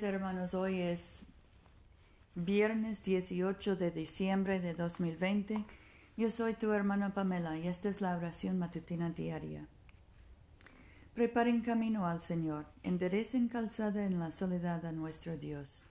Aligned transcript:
días, 0.00 0.14
hermanos. 0.14 0.52
Hoy 0.52 0.82
es 0.82 1.22
viernes 2.34 3.02
18 3.02 3.76
de 3.76 3.90
diciembre 3.90 4.60
de 4.60 4.74
2020. 4.74 5.64
Yo 6.18 6.30
soy 6.30 6.52
tu 6.52 6.72
hermana 6.72 7.14
Pamela 7.14 7.56
y 7.56 7.66
esta 7.66 7.88
es 7.88 8.02
la 8.02 8.14
oración 8.14 8.58
matutina 8.58 9.08
diaria. 9.08 9.66
Preparen 11.14 11.62
camino 11.62 12.06
al 12.06 12.20
Señor, 12.20 12.66
enderecen 12.82 13.48
calzada 13.48 14.04
en 14.04 14.18
la 14.18 14.32
soledad 14.32 14.84
a 14.84 14.92
nuestro 14.92 15.38
Dios. 15.38 15.86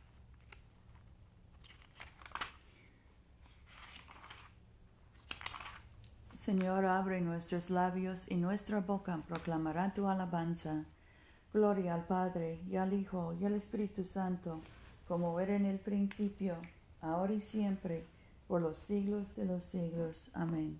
Señor, 6.35 6.85
abre 6.85 7.21
nuestros 7.21 7.71
labios 7.71 8.25
y 8.29 8.35
nuestra 8.35 8.81
boca 8.81 9.23
proclamará 9.27 9.95
tu 9.95 10.07
alabanza. 10.07 10.85
Gloria 11.55 11.93
al 11.93 12.05
Padre, 12.05 12.59
y 12.69 12.75
al 12.75 12.91
Hijo, 12.91 13.33
y 13.39 13.45
al 13.45 13.53
Espíritu 13.53 14.03
Santo, 14.03 14.59
como 15.07 15.39
era 15.39 15.55
en 15.55 15.65
el 15.65 15.79
principio, 15.79 16.57
ahora 16.99 17.31
y 17.31 17.39
siempre, 17.39 18.03
por 18.45 18.61
los 18.61 18.77
siglos 18.77 19.33
de 19.37 19.45
los 19.45 19.63
siglos. 19.63 20.29
Amén. 20.33 20.77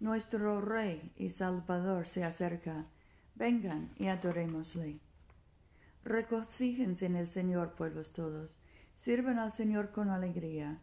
Nuestro 0.00 0.60
Rey 0.60 1.12
y 1.16 1.30
Salvador 1.30 2.08
se 2.08 2.24
acerca. 2.24 2.86
Vengan 3.36 3.88
y 3.98 4.08
adorémosle. 4.08 4.98
Recocíjense 6.02 7.06
en 7.06 7.14
el 7.14 7.28
Señor, 7.28 7.74
pueblos 7.74 8.10
todos. 8.10 8.58
Sirvan 8.96 9.38
al 9.38 9.52
Señor 9.52 9.92
con 9.92 10.10
alegría. 10.10 10.80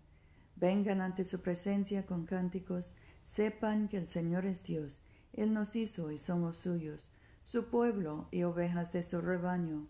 Vengan 0.56 1.02
ante 1.02 1.26
su 1.26 1.42
presencia 1.42 2.06
con 2.06 2.26
cánticos. 2.26 2.96
Sepan 3.26 3.90
que 3.90 3.98
el 3.98 4.08
Señor 4.08 4.46
es 4.46 4.64
Dios. 4.64 5.02
Él 5.34 5.54
nos 5.54 5.76
hizo 5.76 6.12
y 6.12 6.18
somos 6.18 6.56
suyos 6.56 7.10
su 7.46 7.66
pueblo 7.66 8.28
y 8.32 8.44
ovejas 8.44 8.92
de 8.92 9.04
su 9.04 9.22
rebaño. 9.22 9.88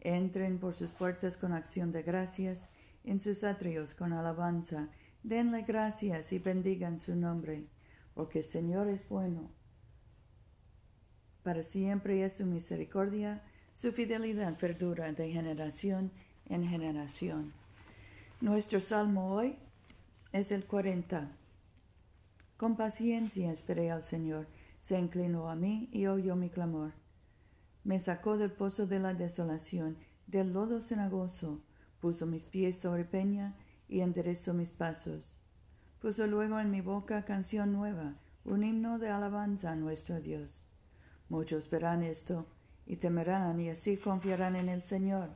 Entren 0.00 0.58
por 0.58 0.74
sus 0.74 0.92
puertas 0.92 1.36
con 1.36 1.52
acción 1.52 1.92
de 1.92 2.02
gracias, 2.02 2.68
en 3.04 3.20
sus 3.20 3.42
atrios 3.42 3.94
con 3.94 4.12
alabanza, 4.12 4.88
denle 5.22 5.62
gracias 5.62 6.32
y 6.32 6.38
bendigan 6.38 7.00
su 7.00 7.16
nombre, 7.16 7.64
porque 8.14 8.38
el 8.38 8.44
Señor 8.44 8.88
es 8.88 9.08
bueno. 9.08 9.50
Para 11.42 11.62
siempre 11.62 12.22
es 12.22 12.36
su 12.36 12.44
misericordia, 12.44 13.42
su 13.74 13.92
fidelidad 13.92 14.58
perdura 14.58 15.10
de 15.12 15.30
generación 15.30 16.12
en 16.50 16.68
generación. 16.68 17.54
Nuestro 18.42 18.80
salmo 18.80 19.32
hoy 19.32 19.56
es 20.32 20.52
el 20.52 20.66
40. 20.66 21.30
Con 22.58 22.76
paciencia 22.76 23.50
esperé 23.50 23.90
al 23.90 24.02
Señor 24.02 24.46
se 24.80 24.98
inclinó 24.98 25.50
a 25.50 25.56
mí 25.56 25.88
y 25.92 26.06
oyó 26.06 26.36
mi 26.36 26.50
clamor. 26.50 26.92
Me 27.84 27.98
sacó 27.98 28.36
del 28.36 28.52
pozo 28.52 28.86
de 28.86 28.98
la 28.98 29.14
desolación, 29.14 29.96
del 30.26 30.52
lodo 30.52 30.80
cenagoso, 30.80 31.60
puso 32.00 32.26
mis 32.26 32.44
pies 32.44 32.78
sobre 32.78 33.04
peña 33.04 33.54
y 33.88 34.00
enderezó 34.00 34.54
mis 34.54 34.72
pasos. 34.72 35.38
Puso 36.00 36.26
luego 36.26 36.60
en 36.60 36.70
mi 36.70 36.80
boca 36.80 37.24
canción 37.24 37.72
nueva, 37.72 38.14
un 38.44 38.64
himno 38.64 38.98
de 38.98 39.10
alabanza 39.10 39.72
a 39.72 39.76
nuestro 39.76 40.20
Dios. 40.20 40.64
Muchos 41.28 41.68
verán 41.68 42.02
esto 42.02 42.46
y 42.86 42.96
temerán 42.96 43.60
y 43.60 43.70
así 43.70 43.96
confiarán 43.96 44.56
en 44.56 44.68
el 44.68 44.82
Señor. 44.82 45.28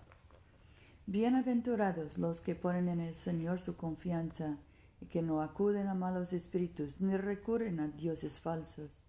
Bienaventurados 1.07 2.19
los 2.19 2.41
que 2.41 2.55
ponen 2.55 2.89
en 2.89 3.01
el 3.01 3.15
Señor 3.15 3.61
su 3.61 3.77
confianza 3.77 4.57
y 5.01 5.07
que 5.07 5.21
no 5.21 5.43
acuden 5.43 5.87
a 5.87 5.95
malos 5.95 6.33
espíritus 6.33 7.01
ni 7.01 7.17
recurren 7.17 7.79
a 7.81 7.89
dioses 7.89 8.41
falsos. 8.41 9.03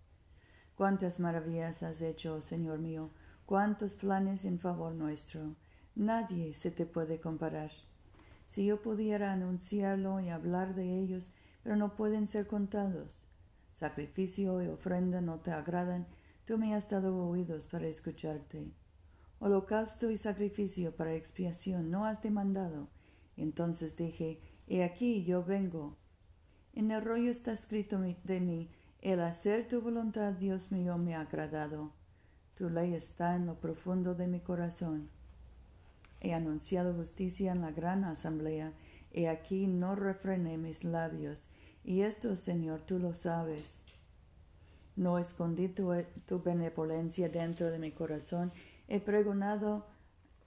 Cuántas 0.76 1.20
maravillas 1.20 1.84
has 1.84 2.02
hecho, 2.02 2.42
Señor 2.42 2.80
mío, 2.80 3.10
cuántos 3.46 3.94
planes 3.94 4.44
en 4.44 4.60
favor 4.60 4.94
nuestro. 4.94 5.56
Nadie 5.96 6.54
se 6.54 6.72
te 6.72 6.86
puede 6.86 7.20
comparar. 7.20 7.72
Si 8.48 8.66
yo 8.66 8.82
pudiera 8.82 9.32
anunciarlo 9.32 10.20
y 10.20 10.30
hablar 10.30 10.76
de 10.76 11.00
ellos, 11.00 11.32
pero 11.64 11.76
no 11.76 11.96
pueden 11.96 12.28
ser 12.28 12.48
contados. 12.48 13.26
Sacrificio 13.74 14.62
y 14.62 14.68
ofrenda 14.68 15.22
no 15.22 15.40
te 15.40 15.52
agradan, 15.52 16.06
tú 16.46 16.58
me 16.58 16.76
has 16.76 16.90
dado 16.90 17.26
oídos 17.28 17.66
para 17.66 17.88
escucharte. 17.88 18.68
Holocausto 19.40 20.12
y 20.12 20.18
sacrificio 20.18 20.96
para 20.96 21.16
expiación 21.16 21.92
no 21.92 22.06
has 22.06 22.22
demandado. 22.22 22.88
Entonces 23.38 23.96
dije, 23.96 24.40
He 24.68 24.84
aquí 24.84 25.24
yo 25.24 25.44
vengo. 25.44 25.98
En 26.74 26.92
el 26.92 27.02
rollo 27.04 27.32
está 27.32 27.52
escrito 27.52 28.00
de 28.00 28.40
mí, 28.40 28.70
el 29.12 29.20
hacer 29.20 29.68
tu 29.68 29.82
voluntad, 29.82 30.34
Dios 30.34 30.72
mío, 30.72 30.98
me 30.98 31.14
ha 31.14 31.22
agradado. 31.22 31.92
Tu 32.56 32.72
ley 32.72 32.96
está 32.96 33.36
en 33.36 33.46
lo 33.46 33.54
profundo 33.54 34.16
de 34.16 34.26
mi 34.26 34.40
corazón. 34.40 35.10
He 36.22 36.34
anunciado 36.34 36.92
justicia 36.96 37.52
en 37.52 37.62
la 37.62 37.70
gran 37.70 38.04
asamblea, 38.04 38.74
y 39.14 39.26
aquí 39.26 39.68
no 39.68 39.96
refrené 39.96 40.58
mis 40.58 40.84
labios, 40.84 41.48
y 41.84 42.02
esto, 42.02 42.36
Señor, 42.36 42.82
tú 42.82 42.98
lo 42.98 43.14
sabes. 43.14 43.84
No 44.96 45.20
escondí 45.20 45.68
tu, 45.68 45.94
tu 46.26 46.42
benevolencia 46.42 47.30
dentro 47.30 47.70
de 47.70 47.78
mi 47.78 47.92
corazón, 47.92 48.52
he 48.88 49.00
pregonado 49.00 49.86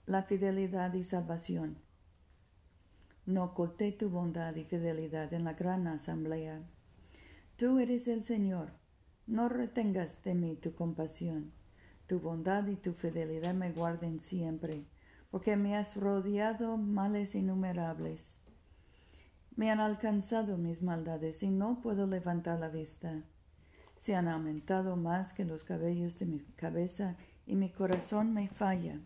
la 0.05 0.23
fidelidad 0.23 0.93
y 0.95 1.05
salvación. 1.05 1.77
No 3.25 3.45
oculté 3.45 3.93
tu 3.93 4.09
bondad 4.09 4.53
y 4.57 4.65
fidelidad 4.65 5.33
en 5.33 5.45
la 5.45 5.53
gran 5.53 5.87
asamblea. 5.87 6.61
Tú 7.59 7.77
eres 7.79 8.07
el 8.07 8.23
Señor, 8.23 8.69
no 9.27 9.49
retengas 9.49 10.23
de 10.23 10.33
mí 10.33 10.55
tu 10.55 10.73
compasión. 10.73 11.51
Tu 12.07 12.21
bondad 12.21 12.65
y 12.67 12.77
tu 12.77 12.93
fidelidad 12.93 13.53
me 13.53 13.73
guarden 13.73 14.21
siempre, 14.21 14.85
porque 15.29 15.57
me 15.57 15.75
has 15.75 15.97
rodeado 15.97 16.77
males 16.77 17.35
innumerables. 17.35 18.39
Me 19.57 19.71
han 19.71 19.81
alcanzado 19.81 20.57
mis 20.57 20.81
maldades 20.81 21.43
y 21.43 21.49
no 21.49 21.81
puedo 21.81 22.07
levantar 22.07 22.61
la 22.61 22.69
vista. 22.69 23.25
Se 23.97 24.15
han 24.15 24.29
aumentado 24.29 24.95
más 24.95 25.33
que 25.33 25.43
los 25.43 25.65
cabellos 25.65 26.17
de 26.17 26.27
mi 26.27 26.39
cabeza 26.55 27.17
y 27.45 27.57
mi 27.57 27.73
corazón 27.73 28.33
me 28.33 28.47
falla. 28.47 29.01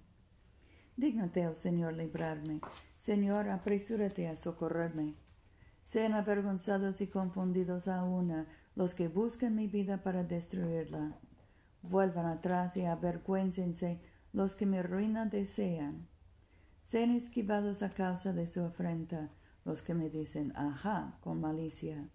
Dígnate, 0.96 1.48
oh 1.48 1.56
Señor, 1.56 1.94
librarme. 1.94 2.62
Señor, 3.00 3.50
apresúrate 3.50 4.28
a 4.28 4.36
socorrerme. 4.36 5.16
Sean 5.84 6.14
avergonzados 6.14 7.02
y 7.02 7.08
confundidos 7.08 7.88
a 7.88 8.04
una 8.04 8.48
los 8.76 8.96
que 8.96 9.08
buscan 9.08 9.56
mi 9.56 9.68
vida 9.68 10.04
para 10.04 10.24
destruirla. 10.24 11.18
Vuelvan 11.82 12.26
atrás 12.26 12.78
y 12.78 12.86
avergüéncense 12.86 14.00
los 14.32 14.56
que 14.56 14.66
mi 14.66 14.82
ruina 14.82 15.26
desean. 15.26 16.08
Sean 16.84 17.12
esquivados 17.12 17.84
a 17.84 17.94
causa 17.94 18.34
de 18.34 18.48
su 18.48 18.62
afrenta 18.62 19.30
los 19.66 19.82
que 19.82 19.94
me 19.94 20.10
dicen 20.10 20.52
ajá 20.56 21.18
con 21.22 21.40
malicia. 21.40 22.10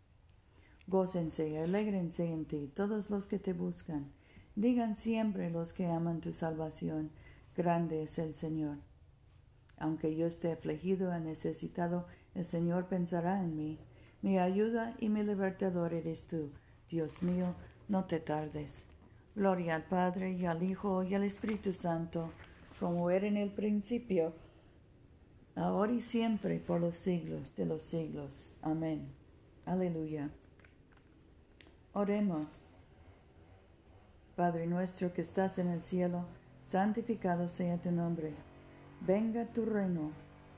Gócense 0.86 1.48
y 1.48 1.56
alégrense 1.56 2.30
en 2.30 2.44
ti 2.46 2.70
todos 2.74 3.10
los 3.10 3.26
que 3.26 3.38
te 3.38 3.52
buscan. 3.52 4.12
Digan 4.56 4.96
siempre 4.96 5.50
los 5.50 5.72
que 5.72 5.86
aman 5.86 6.20
tu 6.20 6.32
salvación, 6.32 7.10
grande 7.56 8.02
es 8.02 8.18
el 8.18 8.34
Señor. 8.34 8.78
Aunque 9.76 10.16
yo 10.16 10.26
esté 10.26 10.52
afligido 10.52 11.16
y 11.16 11.20
necesitado, 11.20 12.06
el 12.34 12.44
Señor 12.44 12.86
pensará 12.86 13.42
en 13.42 13.56
mí. 13.56 13.78
Mi 14.22 14.38
ayuda 14.38 14.94
y 14.98 15.08
mi 15.08 15.22
libertador 15.22 15.94
eres 15.94 16.26
tú. 16.26 16.50
Dios 16.88 17.22
mío, 17.22 17.54
no 17.88 18.04
te 18.04 18.20
tardes. 18.20 18.86
Gloria 19.34 19.76
al 19.76 19.84
Padre 19.84 20.32
y 20.32 20.46
al 20.46 20.62
Hijo 20.62 21.04
y 21.04 21.14
al 21.14 21.22
Espíritu 21.24 21.72
Santo, 21.72 22.32
como 22.80 23.10
era 23.10 23.26
en 23.26 23.36
el 23.36 23.50
principio, 23.50 24.32
ahora 25.54 25.92
y 25.92 26.00
siempre, 26.00 26.58
por 26.58 26.80
los 26.80 26.96
siglos 26.96 27.54
de 27.54 27.66
los 27.66 27.82
siglos. 27.82 28.58
Amén. 28.62 29.08
Aleluya. 29.66 30.30
Oremos. 31.92 32.64
Padre 34.34 34.66
nuestro 34.66 35.12
que 35.12 35.22
estás 35.22 35.58
en 35.58 35.68
el 35.68 35.80
cielo, 35.80 36.24
santificado 36.64 37.48
sea 37.48 37.76
tu 37.78 37.90
nombre. 37.90 38.34
Venga 39.00 39.46
tu 39.46 39.64
reino 39.64 40.12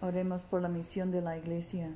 Oremos 0.00 0.42
por 0.44 0.62
la 0.62 0.68
misión 0.68 1.10
de 1.10 1.22
la 1.22 1.38
Iglesia. 1.38 1.90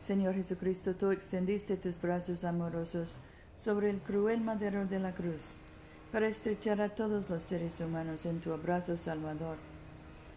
Señor 0.00 0.34
Jesucristo, 0.34 0.94
tú 0.94 1.10
extendiste 1.10 1.76
tus 1.76 2.00
brazos 2.00 2.44
amorosos 2.44 3.16
sobre 3.56 3.90
el 3.90 4.00
cruel 4.00 4.40
madero 4.40 4.86
de 4.86 4.98
la 4.98 5.14
cruz 5.14 5.56
para 6.12 6.26
estrechar 6.28 6.80
a 6.80 6.94
todos 6.94 7.30
los 7.30 7.42
seres 7.42 7.80
humanos 7.80 8.26
en 8.26 8.40
tu 8.40 8.52
abrazo 8.52 8.96
salvador 8.96 9.56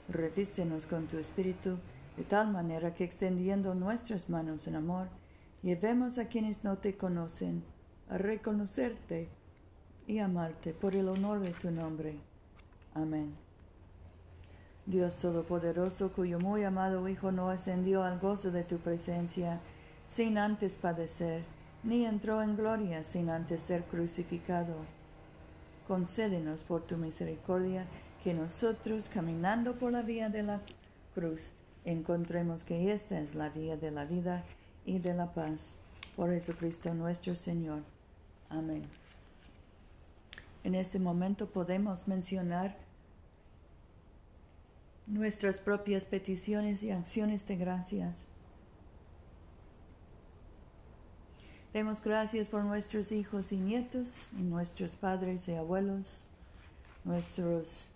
Revístenos 0.10 0.86
con 0.86 1.08
tu 1.08 1.18
espíritu, 1.18 1.78
de 2.16 2.24
tal 2.24 2.50
manera 2.50 2.94
que 2.94 3.04
extendiendo 3.04 3.76
nuestras 3.76 4.30
manos 4.30 4.66
en 4.68 4.76
amor, 4.76 5.10
llevemos 5.62 6.18
a 6.18 6.28
quienes 6.28 6.64
no 6.64 6.78
te 6.78 6.96
conocen 6.96 7.64
a 8.10 8.18
reconocerte 8.18 9.28
y 10.08 10.20
amarte 10.20 10.74
por 10.74 10.96
el 10.96 11.10
honor 11.10 11.42
de 11.42 11.52
tu 11.52 11.72
nombre. 11.72 12.16
Amén. 12.94 13.47
Dios 14.88 15.18
Todopoderoso, 15.18 16.14
cuyo 16.14 16.40
muy 16.40 16.64
amado 16.64 17.10
Hijo 17.10 17.34
no 17.34 17.50
ascendió 17.50 18.04
al 18.04 18.20
gozo 18.20 18.52
de 18.52 18.64
tu 18.64 18.78
presencia 18.78 19.60
sin 20.08 20.38
antes 20.38 20.78
padecer, 20.78 21.44
ni 21.84 22.06
entró 22.06 22.42
en 22.42 22.56
gloria 22.56 23.04
sin 23.04 23.30
antes 23.30 23.62
ser 23.62 23.84
crucificado. 23.84 24.76
Concédenos 25.90 26.64
por 26.64 26.84
tu 26.84 26.96
misericordia 26.96 27.86
que 28.24 28.34
nosotros, 28.34 29.10
caminando 29.10 29.74
por 29.76 29.92
la 29.92 30.04
vía 30.04 30.30
de 30.30 30.44
la 30.44 30.62
cruz, 31.14 31.52
encontremos 31.84 32.64
que 32.64 32.94
esta 32.94 33.20
es 33.20 33.36
la 33.36 33.50
vía 33.50 33.76
de 33.76 33.92
la 33.92 34.06
vida 34.06 34.46
y 34.86 35.00
de 35.00 35.14
la 35.14 35.34
paz. 35.34 35.76
Por 36.16 36.32
Jesucristo 36.32 36.94
nuestro 36.94 37.36
Señor. 37.36 37.82
Amén. 38.50 38.84
En 40.64 40.76
este 40.76 40.98
momento 40.98 41.48
podemos 41.48 42.08
mencionar 42.08 42.87
nuestras 45.08 45.60
propias 45.60 46.06
peticiones 46.06 46.84
y 46.84 46.92
acciones 46.92 47.48
de 47.48 47.56
gracias. 47.56 48.16
Demos 51.74 52.02
gracias 52.02 52.48
por 52.48 52.64
nuestros 52.64 53.12
hijos 53.12 53.52
y 53.52 53.58
nietos, 53.58 54.30
y 54.38 54.42
nuestros 54.42 54.96
padres 54.96 55.48
y 55.48 55.56
abuelos, 55.56 56.22
nuestros 57.04 57.88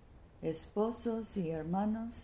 esposos 0.41 1.35
y 1.37 1.49
hermanos. 1.49 2.15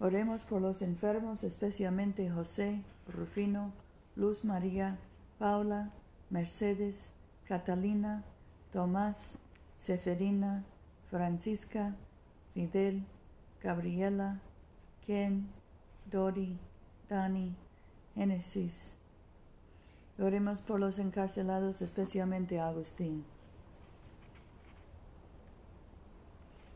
Oremos 0.00 0.42
por 0.42 0.60
los 0.60 0.82
enfermos, 0.82 1.44
especialmente 1.44 2.30
José, 2.30 2.82
Rufino, 3.08 3.72
Luz 4.16 4.44
María, 4.44 4.98
Paula, 5.38 5.90
Mercedes, 6.30 7.10
Catalina, 7.46 8.24
Tomás, 8.72 9.38
Seferina, 9.78 10.64
Francisca, 11.10 11.94
Fidel, 12.52 13.04
Gabriela, 13.64 14.42
Ken, 15.06 15.48
Dori, 16.04 16.58
Dani, 17.08 17.56
Genesis. 18.14 18.98
Oremos 20.18 20.60
por 20.60 20.78
los 20.78 20.98
encarcelados, 20.98 21.80
especialmente 21.80 22.60
Agustín. 22.60 23.24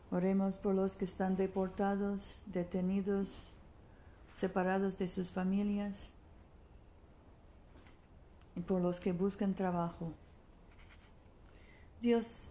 Oremos 0.09 0.57
por 0.57 0.73
los 0.73 0.97
que 0.97 1.05
están 1.05 1.37
deportados, 1.37 2.41
detenidos, 2.47 3.29
separados 4.33 4.97
de 4.97 5.09
sus 5.09 5.29
familias 5.29 6.11
y 8.55 8.61
por 8.61 8.81
los 8.81 8.99
que 8.99 9.11
buscan 9.11 9.53
trabajo. 9.53 10.11
Dios 12.01 12.49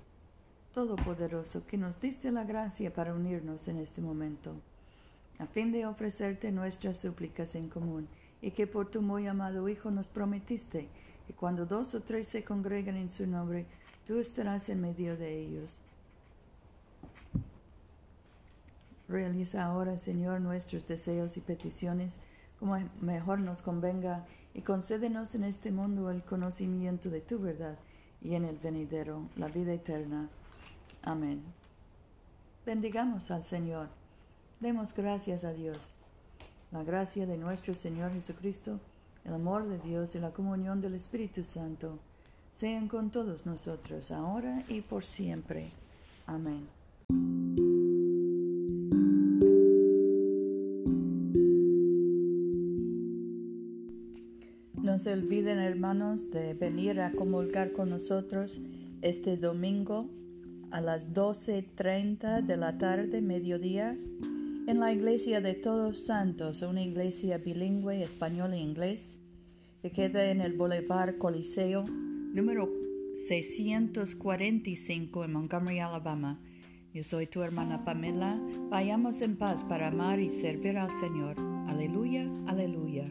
Todopoderoso, 0.78 1.66
que 1.66 1.76
nos 1.76 1.98
diste 1.98 2.30
la 2.30 2.44
gracia 2.44 2.92
para 2.94 3.12
unirnos 3.12 3.66
en 3.66 3.78
este 3.78 4.00
momento, 4.00 4.54
a 5.40 5.46
fin 5.46 5.72
de 5.72 5.86
ofrecerte 5.86 6.52
nuestras 6.52 7.00
súplicas 7.00 7.56
en 7.56 7.68
común, 7.68 8.06
y 8.40 8.52
que 8.52 8.68
por 8.68 8.88
tu 8.88 9.02
muy 9.02 9.26
amado 9.26 9.68
Hijo 9.68 9.90
nos 9.90 10.06
prometiste 10.06 10.86
que 11.26 11.32
cuando 11.32 11.66
dos 11.66 11.96
o 11.96 12.00
tres 12.02 12.28
se 12.28 12.44
congregan 12.44 12.94
en 12.94 13.10
su 13.10 13.26
nombre, 13.26 13.66
tú 14.06 14.20
estarás 14.20 14.68
en 14.68 14.80
medio 14.80 15.16
de 15.16 15.40
ellos. 15.40 15.80
Realiza 19.08 19.64
ahora, 19.64 19.98
Señor, 19.98 20.40
nuestros 20.40 20.86
deseos 20.86 21.36
y 21.36 21.40
peticiones 21.40 22.20
como 22.60 22.78
mejor 23.00 23.40
nos 23.40 23.62
convenga 23.62 24.26
y 24.54 24.60
concédenos 24.60 25.34
en 25.34 25.42
este 25.42 25.72
mundo 25.72 26.08
el 26.12 26.22
conocimiento 26.22 27.10
de 27.10 27.20
tu 27.20 27.40
verdad 27.40 27.76
y 28.22 28.36
en 28.36 28.44
el 28.44 28.58
venidero 28.58 29.28
la 29.34 29.48
vida 29.48 29.72
eterna. 29.72 30.30
Amén. 31.08 31.40
Bendigamos 32.66 33.30
al 33.30 33.42
Señor. 33.42 33.88
Demos 34.60 34.94
gracias 34.94 35.42
a 35.42 35.54
Dios. 35.54 35.78
La 36.70 36.84
gracia 36.84 37.24
de 37.24 37.38
nuestro 37.38 37.74
Señor 37.74 38.12
Jesucristo, 38.12 38.78
el 39.24 39.32
amor 39.32 39.66
de 39.66 39.78
Dios 39.78 40.14
y 40.14 40.18
la 40.18 40.32
comunión 40.32 40.82
del 40.82 40.92
Espíritu 40.92 41.44
Santo 41.44 41.98
sean 42.52 42.88
con 42.88 43.08
todos 43.08 43.46
nosotros, 43.46 44.10
ahora 44.10 44.62
y 44.68 44.82
por 44.82 45.02
siempre. 45.02 45.70
Amén. 46.26 46.68
No 54.74 54.98
se 54.98 55.14
olviden, 55.14 55.58
hermanos, 55.58 56.30
de 56.30 56.52
venir 56.52 57.00
a 57.00 57.12
comulgar 57.12 57.72
con 57.72 57.88
nosotros 57.88 58.60
este 59.00 59.38
domingo 59.38 60.10
a 60.70 60.80
las 60.80 61.12
12.30 61.14 62.42
de 62.42 62.56
la 62.56 62.78
tarde, 62.78 63.20
mediodía, 63.20 63.96
en 64.66 64.80
la 64.80 64.92
iglesia 64.92 65.40
de 65.40 65.54
Todos 65.54 65.98
Santos, 66.06 66.62
una 66.62 66.82
iglesia 66.82 67.38
bilingüe 67.38 68.02
español 68.02 68.52
e 68.52 68.58
inglés, 68.58 69.18
que 69.80 69.90
queda 69.90 70.30
en 70.30 70.40
el 70.40 70.52
Boulevard 70.54 71.18
Coliseo, 71.18 71.84
número 71.84 72.68
645 73.28 75.24
en 75.24 75.32
Montgomery, 75.32 75.78
Alabama. 75.80 76.38
Yo 76.92 77.04
soy 77.04 77.26
tu 77.26 77.42
hermana 77.42 77.84
Pamela. 77.84 78.40
Vayamos 78.70 79.20
en 79.22 79.36
paz 79.36 79.62
para 79.64 79.88
amar 79.88 80.20
y 80.20 80.30
servir 80.30 80.78
al 80.78 80.90
Señor. 81.00 81.36
Aleluya, 81.68 82.30
aleluya. 82.46 83.10